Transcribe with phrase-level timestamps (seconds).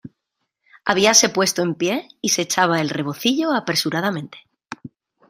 [0.89, 4.39] habíase puesto en pie, y se echaba el rebocillo apresuradamente: